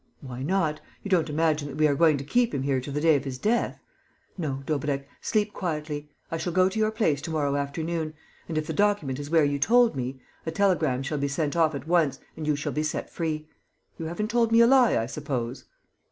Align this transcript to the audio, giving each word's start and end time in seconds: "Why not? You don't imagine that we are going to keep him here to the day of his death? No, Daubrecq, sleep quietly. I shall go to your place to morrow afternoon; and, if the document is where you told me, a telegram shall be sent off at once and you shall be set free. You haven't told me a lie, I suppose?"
"Why 0.21 0.41
not? 0.41 0.81
You 1.03 1.09
don't 1.09 1.29
imagine 1.29 1.67
that 1.67 1.77
we 1.77 1.87
are 1.87 1.93
going 1.93 2.17
to 2.17 2.23
keep 2.23 2.55
him 2.55 2.63
here 2.63 2.81
to 2.81 2.89
the 2.91 2.99
day 2.99 3.15
of 3.15 3.23
his 3.23 3.37
death? 3.37 3.79
No, 4.35 4.63
Daubrecq, 4.65 5.07
sleep 5.21 5.53
quietly. 5.53 6.09
I 6.31 6.37
shall 6.37 6.53
go 6.53 6.69
to 6.69 6.79
your 6.79 6.89
place 6.89 7.21
to 7.21 7.29
morrow 7.29 7.55
afternoon; 7.55 8.15
and, 8.49 8.57
if 8.57 8.65
the 8.65 8.73
document 8.73 9.19
is 9.19 9.29
where 9.29 9.45
you 9.45 9.59
told 9.59 9.95
me, 9.95 10.19
a 10.43 10.49
telegram 10.49 11.03
shall 11.03 11.19
be 11.19 11.27
sent 11.27 11.55
off 11.55 11.75
at 11.75 11.85
once 11.87 12.19
and 12.35 12.47
you 12.47 12.55
shall 12.55 12.71
be 12.73 12.81
set 12.81 13.11
free. 13.11 13.47
You 13.99 14.05
haven't 14.07 14.31
told 14.31 14.51
me 14.51 14.61
a 14.61 14.65
lie, 14.65 14.97
I 14.97 15.05
suppose?" 15.05 15.65